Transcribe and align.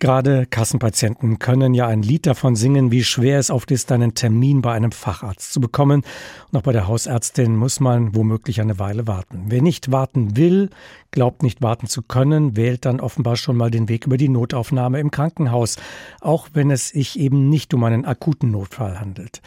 Gerade 0.00 0.46
Kassenpatienten 0.46 1.38
können 1.38 1.74
ja 1.74 1.86
ein 1.86 2.00
Lied 2.00 2.24
davon 2.24 2.56
singen, 2.56 2.90
wie 2.90 3.04
schwer 3.04 3.38
es 3.38 3.50
oft 3.50 3.70
ist, 3.70 3.92
einen 3.92 4.14
Termin 4.14 4.62
bei 4.62 4.72
einem 4.72 4.92
Facharzt 4.92 5.52
zu 5.52 5.60
bekommen. 5.60 6.04
Und 6.50 6.58
auch 6.58 6.62
bei 6.62 6.72
der 6.72 6.88
Hausärztin 6.88 7.54
muss 7.54 7.80
man 7.80 8.14
womöglich 8.14 8.62
eine 8.62 8.78
Weile 8.78 9.06
warten. 9.06 9.44
Wer 9.48 9.60
nicht 9.60 9.92
warten 9.92 10.38
will, 10.38 10.70
glaubt 11.10 11.42
nicht 11.42 11.60
warten 11.60 11.86
zu 11.86 12.00
können, 12.00 12.56
wählt 12.56 12.86
dann 12.86 12.98
offenbar 12.98 13.36
schon 13.36 13.58
mal 13.58 13.70
den 13.70 13.90
Weg 13.90 14.06
über 14.06 14.16
die 14.16 14.30
Notaufnahme 14.30 14.98
im 15.00 15.10
Krankenhaus, 15.10 15.76
auch 16.22 16.48
wenn 16.54 16.70
es 16.70 16.88
sich 16.88 17.18
eben 17.18 17.50
nicht 17.50 17.74
um 17.74 17.84
einen 17.84 18.06
akuten 18.06 18.50
Notfall 18.50 18.98
handelt. 18.98 19.42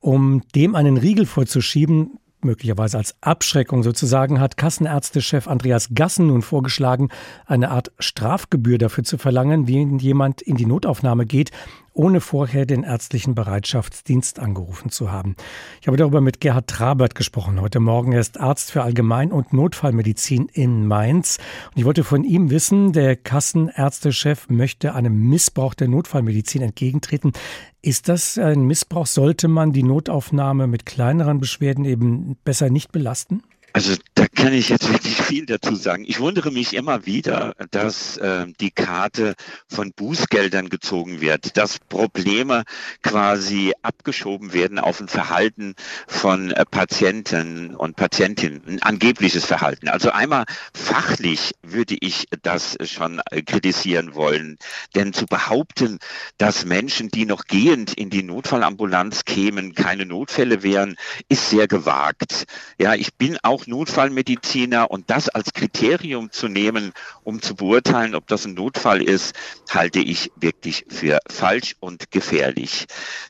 Um 0.00 0.42
dem 0.54 0.74
einen 0.74 0.98
Riegel 0.98 1.24
vorzuschieben, 1.24 2.18
möglicherweise 2.46 2.96
als 2.96 3.14
Abschreckung 3.20 3.82
sozusagen, 3.82 4.40
hat 4.40 4.56
Kassenärztechef 4.56 5.46
Andreas 5.48 5.90
Gassen 5.94 6.28
nun 6.28 6.42
vorgeschlagen, 6.42 7.10
eine 7.44 7.70
Art 7.70 7.92
Strafgebühr 7.98 8.78
dafür 8.78 9.04
zu 9.04 9.18
verlangen, 9.18 9.68
wie 9.68 9.84
jemand 9.98 10.40
in 10.40 10.56
die 10.56 10.66
Notaufnahme 10.66 11.26
geht, 11.26 11.50
ohne 11.96 12.20
vorher 12.20 12.66
den 12.66 12.82
ärztlichen 12.82 13.34
Bereitschaftsdienst 13.34 14.38
angerufen 14.38 14.90
zu 14.90 15.10
haben. 15.10 15.34
Ich 15.80 15.86
habe 15.86 15.96
darüber 15.96 16.20
mit 16.20 16.40
Gerhard 16.40 16.68
Trabert 16.68 17.14
gesprochen 17.14 17.60
heute 17.60 17.80
Morgen. 17.80 18.12
Er 18.12 18.20
ist 18.20 18.38
Arzt 18.38 18.70
für 18.70 18.82
Allgemein- 18.82 19.32
und 19.32 19.52
Notfallmedizin 19.52 20.48
in 20.52 20.86
Mainz. 20.86 21.38
Und 21.70 21.78
ich 21.78 21.84
wollte 21.84 22.04
von 22.04 22.22
ihm 22.22 22.50
wissen, 22.50 22.92
der 22.92 23.16
Kassenärztechef 23.16 24.48
möchte 24.48 24.94
einem 24.94 25.28
Missbrauch 25.28 25.74
der 25.74 25.88
Notfallmedizin 25.88 26.62
entgegentreten. 26.62 27.32
Ist 27.80 28.08
das 28.08 28.36
ein 28.36 28.62
Missbrauch? 28.62 29.06
Sollte 29.06 29.48
man 29.48 29.72
die 29.72 29.82
Notaufnahme 29.82 30.66
mit 30.66 30.86
kleineren 30.86 31.38
Beschwerden 31.38 31.84
eben 31.84 32.36
besser 32.44 32.68
nicht 32.68 32.92
belasten? 32.92 33.42
Also 33.76 33.94
da 34.14 34.26
kann 34.26 34.54
ich 34.54 34.70
jetzt 34.70 34.90
wirklich 34.90 35.20
viel 35.20 35.44
dazu 35.44 35.74
sagen. 35.74 36.06
Ich 36.08 36.18
wundere 36.18 36.50
mich 36.50 36.72
immer 36.72 37.04
wieder, 37.04 37.54
dass 37.72 38.16
äh, 38.16 38.46
die 38.58 38.70
Karte 38.70 39.34
von 39.68 39.92
Bußgeldern 39.92 40.70
gezogen 40.70 41.20
wird, 41.20 41.58
dass 41.58 41.78
Probleme 41.78 42.64
quasi 43.02 43.74
abgeschoben 43.82 44.54
werden 44.54 44.78
auf 44.78 44.98
ein 45.02 45.08
Verhalten 45.08 45.74
von 46.08 46.52
äh, 46.52 46.64
Patienten 46.64 47.74
und 47.74 47.96
Patientinnen, 47.96 48.62
ein 48.66 48.82
angebliches 48.82 49.44
Verhalten. 49.44 49.88
Also 49.88 50.10
einmal 50.10 50.46
fachlich 50.72 51.52
würde 51.62 51.98
ich 52.00 52.28
das 52.42 52.78
schon 52.82 53.20
äh, 53.30 53.42
kritisieren 53.42 54.14
wollen, 54.14 54.56
denn 54.94 55.12
zu 55.12 55.26
behaupten, 55.26 55.98
dass 56.38 56.64
Menschen, 56.64 57.10
die 57.10 57.26
noch 57.26 57.44
gehend 57.44 57.92
in 57.92 58.08
die 58.08 58.22
Notfallambulanz 58.22 59.26
kämen, 59.26 59.74
keine 59.74 60.06
Notfälle 60.06 60.62
wären, 60.62 60.96
ist 61.28 61.50
sehr 61.50 61.68
gewagt. 61.68 62.46
Ja, 62.78 62.94
ich 62.94 63.12
bin 63.16 63.36
auch 63.42 63.65
Notfallmediziner 63.66 64.90
und 64.90 65.10
das 65.10 65.28
als 65.28 65.52
Kriterium 65.52 66.30
zu 66.30 66.48
nehmen, 66.48 66.92
um 67.24 67.42
zu 67.42 67.54
beurteilen, 67.54 68.14
ob 68.14 68.26
das 68.26 68.44
ein 68.44 68.54
Notfall 68.54 69.02
ist, 69.02 69.34
halte 69.70 70.00
ich 70.00 70.30
wirklich 70.36 70.84
für 70.88 71.18
falsch 71.30 71.76
und 71.80 72.10
gefährlich. 72.10 72.86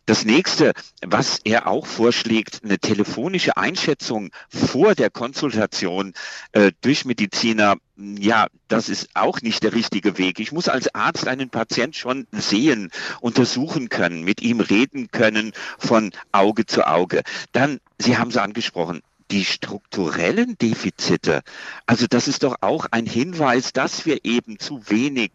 Das 0.07 0.25
nächste, 0.25 0.73
was 1.05 1.41
er 1.45 1.67
auch 1.67 1.87
vorschlägt, 1.87 2.61
eine 2.65 2.79
telefonische 2.79 3.57
Einschätzung 3.57 4.31
vor 4.49 4.95
der 4.95 5.11
Konsultation 5.11 6.15
äh, 6.53 6.73
durch 6.81 7.05
Mediziner, 7.05 7.77
ja, 7.97 8.47
das 8.69 8.89
ist 8.89 9.09
auch 9.15 9.41
nicht 9.41 9.63
der 9.63 9.73
richtige 9.73 10.19
Weg. 10.19 10.39
Ich 10.39 10.53
muss 10.53 10.69
als 10.69 10.95
Arzt 10.95 11.27
einen 11.27 11.51
Patient 11.51 11.97
schon 11.97 12.27
sehen, 12.33 12.91
untersuchen 13.21 13.89
können, 13.89 14.23
mit 14.23 14.43
ihm 14.43 14.61
reden 14.61 15.11
können 15.11 15.53
von 15.79 16.13
Auge 16.33 16.67
zu 16.67 16.87
Auge. 16.87 17.23
Dann, 17.53 17.81
Sie 17.99 18.19
haben 18.19 18.29
es 18.29 18.37
angesprochen, 18.37 19.01
die 19.31 19.45
strukturellen 19.45 20.57
Defizite, 20.59 21.43
also 21.87 22.07
das 22.09 22.29
ist 22.29 22.43
doch 22.43 22.57
auch 22.61 22.87
ein 22.91 23.07
Hinweis, 23.07 23.73
dass 23.73 24.07
wir 24.07 24.25
eben 24.25 24.59
zu 24.59 24.89
wenig 24.89 25.33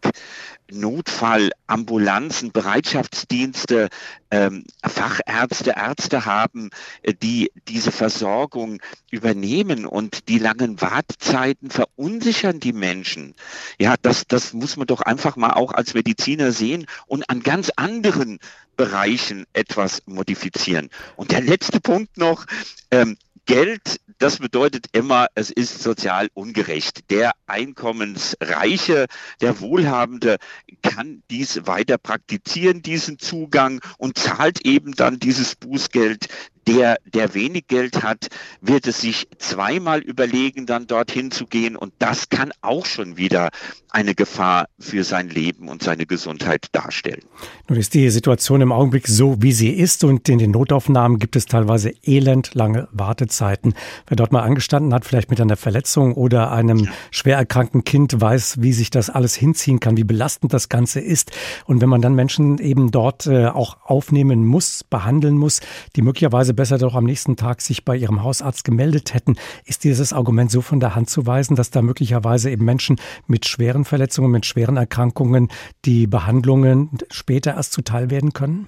Notfallambulanzen, 0.70 2.52
Bereitschaftsdienste, 2.52 3.88
ähm, 4.30 4.64
Fachärzte, 4.82 5.74
Ärzte 5.76 6.24
haben, 6.24 6.70
äh, 7.02 7.14
die 7.14 7.52
diese 7.68 7.92
Versorgung 7.92 8.80
übernehmen 9.10 9.84
und 9.84 10.28
die 10.28 10.38
langen 10.38 10.80
Wartezeiten 10.80 11.70
verunsichern 11.70 12.60
die 12.60 12.72
Menschen. 12.72 13.34
Ja, 13.78 13.94
das, 14.00 14.26
das 14.26 14.54
muss 14.54 14.76
man 14.76 14.86
doch 14.86 15.02
einfach 15.02 15.36
mal 15.36 15.52
auch 15.52 15.72
als 15.72 15.94
Mediziner 15.94 16.52
sehen 16.52 16.86
und 17.06 17.28
an 17.28 17.42
ganz 17.42 17.70
anderen 17.76 18.38
Bereichen 18.76 19.44
etwas 19.52 20.02
modifizieren. 20.06 20.88
Und 21.16 21.32
der 21.32 21.42
letzte 21.42 21.80
Punkt 21.80 22.16
noch, 22.16 22.46
ähm, 22.90 23.18
Geld, 23.46 24.00
das 24.18 24.38
bedeutet 24.38 24.86
immer, 24.92 25.26
es 25.34 25.50
ist 25.50 25.82
sozial 25.82 26.28
ungerecht. 26.32 27.10
Der 27.10 27.32
Einkommensreiche, 27.46 29.06
der 29.40 29.60
Wohlhabende 29.60 30.36
kann 30.82 31.22
dies 31.28 31.66
weiter 31.66 31.98
praktizieren, 31.98 32.82
diesen 32.82 33.18
Zugang 33.18 33.80
und 33.98 34.16
zahlt 34.16 34.64
eben 34.64 34.92
dann 34.92 35.18
dieses 35.18 35.56
Bußgeld 35.56 36.28
der, 36.66 36.98
der 37.12 37.34
wenig 37.34 37.66
Geld 37.66 38.02
hat, 38.02 38.28
wird 38.60 38.86
es 38.86 39.00
sich 39.00 39.28
zweimal 39.38 40.00
überlegen, 40.00 40.66
dann 40.66 40.86
dorthin 40.86 41.30
zu 41.30 41.46
gehen. 41.46 41.76
Und 41.76 41.92
das 41.98 42.28
kann 42.28 42.52
auch 42.60 42.86
schon 42.86 43.16
wieder 43.16 43.50
eine 43.90 44.14
Gefahr 44.14 44.68
für 44.78 45.04
sein 45.04 45.28
Leben 45.28 45.68
und 45.68 45.82
seine 45.82 46.06
Gesundheit 46.06 46.66
darstellen. 46.72 47.22
Nun 47.68 47.78
ist 47.78 47.94
die 47.94 48.08
Situation 48.10 48.60
im 48.60 48.72
Augenblick 48.72 49.06
so, 49.06 49.42
wie 49.42 49.52
sie 49.52 49.70
ist. 49.70 50.04
Und 50.04 50.28
in 50.28 50.38
den 50.38 50.50
Notaufnahmen 50.50 51.18
gibt 51.18 51.36
es 51.36 51.46
teilweise 51.46 51.92
elendlange 52.02 52.88
Wartezeiten. 52.92 53.74
Wer 54.06 54.16
dort 54.16 54.32
mal 54.32 54.42
angestanden 54.42 54.94
hat, 54.94 55.04
vielleicht 55.04 55.30
mit 55.30 55.40
einer 55.40 55.56
Verletzung 55.56 56.14
oder 56.14 56.52
einem 56.52 56.88
schwer 57.10 57.36
erkrankten 57.36 57.84
Kind, 57.84 58.18
weiß, 58.18 58.62
wie 58.62 58.72
sich 58.72 58.90
das 58.90 59.10
alles 59.10 59.34
hinziehen 59.34 59.80
kann, 59.80 59.96
wie 59.96 60.04
belastend 60.04 60.52
das 60.54 60.68
Ganze 60.68 61.00
ist. 61.00 61.32
Und 61.66 61.80
wenn 61.82 61.88
man 61.88 62.00
dann 62.00 62.14
Menschen 62.14 62.58
eben 62.58 62.90
dort 62.90 63.26
äh, 63.26 63.46
auch 63.46 63.76
aufnehmen 63.84 64.46
muss, 64.46 64.84
behandeln 64.84 65.36
muss, 65.36 65.60
die 65.96 66.02
möglicherweise 66.02 66.51
möglicherweise 66.52 66.54
besser 66.54 66.78
doch 66.78 66.94
am 66.94 67.04
nächsten 67.04 67.36
Tag 67.36 67.60
sich 67.60 67.84
bei 67.84 67.96
ihrem 67.96 68.22
Hausarzt 68.22 68.64
gemeldet 68.64 69.14
hätten. 69.14 69.36
Ist 69.64 69.84
dieses 69.84 70.12
Argument 70.12 70.50
so 70.50 70.60
von 70.60 70.80
der 70.80 70.94
Hand 70.94 71.10
zu 71.10 71.26
weisen, 71.26 71.56
dass 71.56 71.70
da 71.70 71.82
möglicherweise 71.82 72.50
eben 72.50 72.64
Menschen 72.64 72.96
mit 73.26 73.46
schweren 73.46 73.84
Verletzungen, 73.84 74.30
mit 74.30 74.46
schweren 74.46 74.76
Erkrankungen 74.76 75.48
die 75.84 76.06
Behandlungen 76.06 76.90
später 77.10 77.54
erst 77.54 77.72
zuteil 77.72 78.10
werden 78.10 78.32
können? 78.32 78.66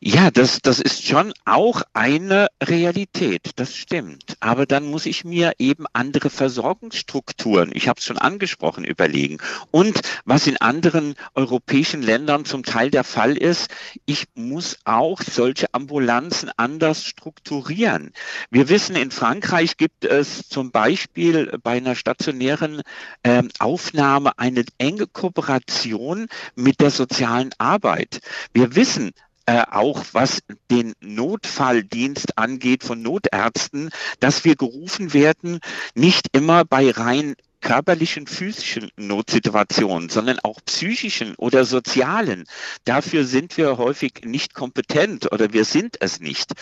Ja, 0.00 0.30
das, 0.30 0.60
das 0.60 0.78
ist 0.78 1.06
schon 1.06 1.32
auch 1.46 1.82
eine 1.94 2.48
Realität, 2.62 3.52
das 3.56 3.74
stimmt. 3.74 4.36
Aber 4.40 4.66
dann 4.66 4.84
muss 4.84 5.06
ich 5.06 5.24
mir 5.24 5.54
eben 5.58 5.86
andere 5.94 6.28
Versorgungsstrukturen, 6.28 7.70
ich 7.72 7.88
habe 7.88 7.98
es 7.98 8.04
schon 8.04 8.18
angesprochen, 8.18 8.84
überlegen. 8.84 9.38
Und 9.70 10.00
was 10.24 10.46
in 10.46 10.58
anderen 10.58 11.14
europäischen 11.34 12.02
Ländern 12.02 12.44
zum 12.44 12.62
Teil 12.62 12.90
der 12.90 13.04
Fall 13.04 13.36
ist, 13.38 13.70
ich 14.04 14.26
muss 14.34 14.76
auch 14.84 15.22
solche 15.22 15.72
Ambulanzen 15.72 16.50
anders 16.56 17.04
strukturieren. 17.04 18.12
Wir 18.50 18.68
wissen, 18.68 18.96
in 18.96 19.10
Frankreich 19.10 19.78
gibt 19.78 20.04
es 20.04 20.48
zum 20.48 20.70
Beispiel 20.72 21.58
bei 21.62 21.78
einer 21.78 21.94
stationären 21.94 22.82
äh, 23.22 23.42
Aufnahme 23.58 24.38
eine 24.38 24.64
enge 24.76 25.06
Kooperation 25.06 26.26
mit 26.54 26.80
der 26.80 26.90
sozialen 26.90 27.50
Arbeit. 27.58 28.20
Wir 28.52 28.76
wissen, 28.76 29.12
äh, 29.46 29.62
auch 29.70 30.04
was 30.12 30.40
den 30.70 30.92
Notfalldienst 31.00 32.36
angeht 32.36 32.84
von 32.84 33.00
Notärzten, 33.00 33.90
dass 34.20 34.44
wir 34.44 34.56
gerufen 34.56 35.12
werden, 35.12 35.60
nicht 35.94 36.28
immer 36.32 36.64
bei 36.64 36.90
rein 36.90 37.34
körperlichen, 37.60 38.26
physischen 38.26 38.90
Notsituationen, 38.96 40.08
sondern 40.08 40.38
auch 40.40 40.60
psychischen 40.66 41.34
oder 41.36 41.64
sozialen. 41.64 42.44
Dafür 42.84 43.24
sind 43.24 43.56
wir 43.56 43.76
häufig 43.78 44.20
nicht 44.24 44.54
kompetent 44.54 45.32
oder 45.32 45.52
wir 45.52 45.64
sind 45.64 45.96
es 46.00 46.20
nicht. 46.20 46.52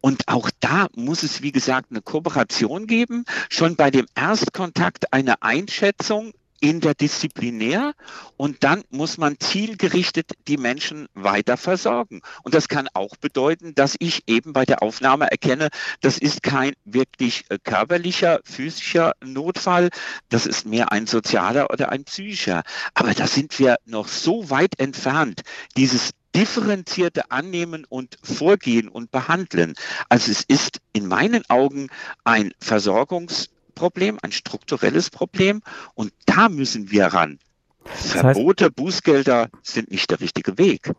Und 0.00 0.28
auch 0.28 0.50
da 0.60 0.86
muss 0.94 1.22
es, 1.22 1.42
wie 1.42 1.52
gesagt, 1.52 1.90
eine 1.90 2.02
Kooperation 2.02 2.86
geben, 2.86 3.24
schon 3.50 3.76
bei 3.76 3.90
dem 3.90 4.06
Erstkontakt 4.14 5.12
eine 5.12 5.42
Einschätzung, 5.42 6.32
interdisziplinär 6.62 7.92
und 8.36 8.62
dann 8.64 8.82
muss 8.90 9.18
man 9.18 9.38
zielgerichtet 9.40 10.32
die 10.46 10.56
Menschen 10.56 11.08
weiter 11.14 11.56
versorgen. 11.56 12.22
Und 12.44 12.54
das 12.54 12.68
kann 12.68 12.88
auch 12.94 13.16
bedeuten, 13.16 13.74
dass 13.74 13.96
ich 13.98 14.22
eben 14.28 14.52
bei 14.52 14.64
der 14.64 14.82
Aufnahme 14.82 15.30
erkenne, 15.30 15.68
das 16.00 16.18
ist 16.18 16.42
kein 16.42 16.72
wirklich 16.84 17.44
äh, 17.50 17.58
körperlicher, 17.62 18.40
physischer 18.44 19.12
Notfall, 19.24 19.90
das 20.28 20.46
ist 20.46 20.64
mehr 20.64 20.92
ein 20.92 21.06
sozialer 21.06 21.70
oder 21.70 21.90
ein 21.90 22.04
psychischer. 22.04 22.62
Aber 22.94 23.12
da 23.12 23.26
sind 23.26 23.58
wir 23.58 23.76
noch 23.84 24.06
so 24.06 24.48
weit 24.48 24.78
entfernt, 24.78 25.42
dieses 25.76 26.10
differenzierte 26.34 27.30
Annehmen 27.30 27.84
und 27.88 28.16
Vorgehen 28.22 28.88
und 28.88 29.10
Behandeln. 29.10 29.74
Also 30.08 30.30
es 30.30 30.44
ist 30.44 30.78
in 30.92 31.06
meinen 31.06 31.42
Augen 31.50 31.88
ein 32.24 32.52
Versorgungs- 32.62 33.48
Problem, 33.82 34.16
ein 34.22 34.30
strukturelles 34.30 35.10
Problem 35.10 35.60
und 35.94 36.12
da 36.24 36.48
müssen 36.48 36.92
wir 36.92 37.06
ran. 37.06 37.40
Das 37.82 38.14
heißt, 38.14 38.20
Verbote, 38.38 38.70
Bußgelder 38.70 39.48
sind 39.64 39.90
nicht 39.90 40.08
der 40.08 40.20
richtige 40.20 40.56
Weg. 40.56 40.92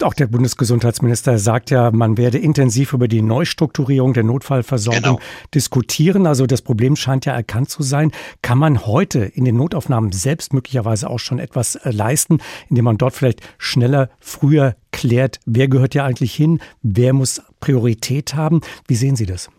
Auch 0.00 0.14
der 0.14 0.28
Bundesgesundheitsminister 0.28 1.38
sagt 1.38 1.70
ja, 1.70 1.90
man 1.90 2.16
werde 2.16 2.38
intensiv 2.38 2.92
über 2.92 3.08
die 3.08 3.22
Neustrukturierung 3.22 4.14
der 4.14 4.22
Notfallversorgung 4.22 5.02
genau. 5.02 5.20
diskutieren. 5.52 6.28
Also 6.28 6.46
das 6.46 6.62
Problem 6.62 6.94
scheint 6.94 7.26
ja 7.26 7.32
erkannt 7.32 7.70
zu 7.70 7.82
sein. 7.82 8.12
Kann 8.40 8.58
man 8.58 8.86
heute 8.86 9.18
in 9.20 9.44
den 9.44 9.56
Notaufnahmen 9.56 10.12
selbst 10.12 10.52
möglicherweise 10.52 11.10
auch 11.10 11.18
schon 11.18 11.40
etwas 11.40 11.74
äh, 11.74 11.90
leisten, 11.90 12.38
indem 12.68 12.84
man 12.84 12.98
dort 12.98 13.14
vielleicht 13.14 13.40
schneller, 13.58 14.10
früher 14.20 14.76
klärt, 14.92 15.40
wer 15.44 15.66
gehört 15.66 15.96
ja 15.96 16.04
eigentlich 16.04 16.34
hin, 16.34 16.60
wer 16.82 17.14
muss 17.14 17.42
Priorität 17.58 18.36
haben? 18.36 18.60
Wie 18.86 18.96
sehen 18.96 19.16
Sie 19.16 19.26
das? 19.26 19.50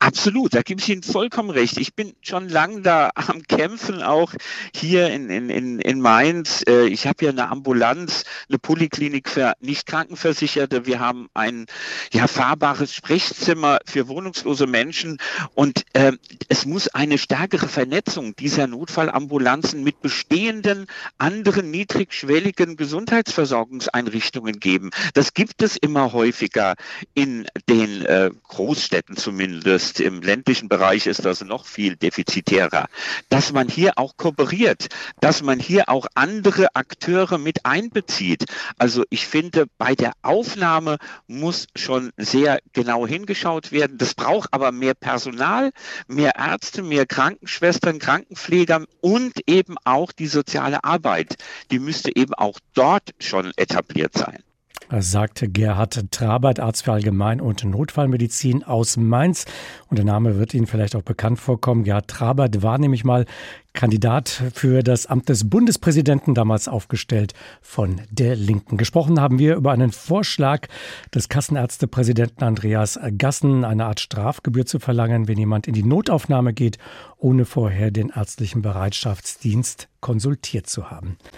Absolut, 0.00 0.54
da 0.54 0.62
gebe 0.62 0.80
ich 0.80 0.88
Ihnen 0.88 1.02
vollkommen 1.02 1.50
recht. 1.50 1.76
Ich 1.76 1.94
bin 1.94 2.14
schon 2.22 2.48
lange 2.48 2.82
da 2.82 3.10
am 3.16 3.42
Kämpfen, 3.42 4.00
auch 4.00 4.32
hier 4.72 5.08
in, 5.10 5.28
in, 5.28 5.50
in, 5.50 5.80
in 5.80 6.00
Mainz. 6.00 6.62
Äh, 6.68 6.86
ich 6.86 7.08
habe 7.08 7.16
hier 7.18 7.30
eine 7.30 7.48
Ambulanz, 7.48 8.22
eine 8.48 8.60
Poliklinik 8.60 9.28
für 9.28 9.54
nicht 9.60 9.86
Krankenversicherte. 9.86 10.86
Wir 10.86 11.00
haben 11.00 11.28
ein 11.34 11.66
ja, 12.12 12.28
fahrbares 12.28 12.94
Sprechzimmer 12.94 13.80
für 13.86 14.06
wohnungslose 14.06 14.68
Menschen. 14.68 15.18
Und 15.54 15.84
äh, 15.94 16.12
es 16.48 16.64
muss 16.64 16.86
eine 16.86 17.18
stärkere 17.18 17.66
Vernetzung 17.66 18.36
dieser 18.36 18.68
Notfallambulanzen 18.68 19.82
mit 19.82 20.00
bestehenden 20.00 20.86
anderen 21.18 21.72
niedrigschwelligen 21.72 22.76
Gesundheitsversorgungseinrichtungen 22.76 24.60
geben. 24.60 24.90
Das 25.14 25.34
gibt 25.34 25.60
es 25.60 25.76
immer 25.76 26.12
häufiger 26.12 26.76
in 27.14 27.48
den 27.68 28.06
äh, 28.06 28.30
Großstädten 28.44 29.16
zumindest 29.16 29.87
ist. 29.88 30.00
Im 30.00 30.22
ländlichen 30.22 30.68
Bereich 30.68 31.06
ist 31.06 31.24
das 31.24 31.42
noch 31.42 31.66
viel 31.66 31.96
defizitärer. 31.96 32.88
Dass 33.28 33.52
man 33.52 33.68
hier 33.68 33.92
auch 33.96 34.16
kooperiert, 34.16 34.88
dass 35.20 35.42
man 35.42 35.58
hier 35.58 35.88
auch 35.88 36.06
andere 36.14 36.74
Akteure 36.74 37.38
mit 37.38 37.64
einbezieht. 37.64 38.44
Also 38.78 39.04
ich 39.10 39.26
finde, 39.26 39.66
bei 39.78 39.94
der 39.94 40.12
Aufnahme 40.22 40.98
muss 41.26 41.66
schon 41.74 42.10
sehr 42.16 42.60
genau 42.72 43.06
hingeschaut 43.06 43.72
werden. 43.72 43.98
Das 43.98 44.14
braucht 44.14 44.52
aber 44.52 44.72
mehr 44.72 44.94
Personal, 44.94 45.70
mehr 46.06 46.32
Ärzte, 46.36 46.82
mehr 46.82 47.06
Krankenschwestern, 47.06 47.98
Krankenpfleger 47.98 48.84
und 49.00 49.32
eben 49.46 49.76
auch 49.84 50.12
die 50.12 50.26
soziale 50.26 50.84
Arbeit. 50.84 51.36
Die 51.70 51.78
müsste 51.78 52.14
eben 52.14 52.34
auch 52.34 52.58
dort 52.74 53.14
schon 53.18 53.52
etabliert 53.56 54.16
sein 54.16 54.42
sagte 54.90 55.48
Gerhard 55.48 56.10
Trabert, 56.10 56.60
Arzt 56.60 56.84
für 56.84 56.92
Allgemein- 56.92 57.40
und 57.40 57.64
Notfallmedizin 57.64 58.64
aus 58.64 58.96
Mainz. 58.96 59.44
Und 59.88 59.98
der 59.98 60.04
Name 60.04 60.38
wird 60.38 60.54
Ihnen 60.54 60.66
vielleicht 60.66 60.96
auch 60.96 61.02
bekannt 61.02 61.38
vorkommen. 61.38 61.84
Gerhard 61.84 62.08
Trabert 62.08 62.62
war 62.62 62.78
nämlich 62.78 63.04
mal 63.04 63.26
Kandidat 63.74 64.28
für 64.54 64.82
das 64.82 65.06
Amt 65.06 65.28
des 65.28 65.48
Bundespräsidenten, 65.48 66.34
damals 66.34 66.68
aufgestellt 66.68 67.34
von 67.60 68.00
der 68.10 68.34
Linken. 68.34 68.76
Gesprochen 68.76 69.20
haben 69.20 69.38
wir 69.38 69.56
über 69.56 69.72
einen 69.72 69.92
Vorschlag 69.92 70.66
des 71.14 71.28
Kassenärztepräsidenten 71.28 72.42
Andreas 72.42 72.98
Gassen, 73.18 73.64
eine 73.64 73.84
Art 73.84 74.00
Strafgebühr 74.00 74.66
zu 74.66 74.80
verlangen, 74.80 75.28
wenn 75.28 75.38
jemand 75.38 75.68
in 75.68 75.74
die 75.74 75.84
Notaufnahme 75.84 76.54
geht, 76.54 76.78
ohne 77.18 77.44
vorher 77.44 77.90
den 77.90 78.08
ärztlichen 78.08 78.62
Bereitschaftsdienst 78.62 79.88
konsultiert 80.00 80.66
zu 80.66 80.90
haben. 80.90 81.18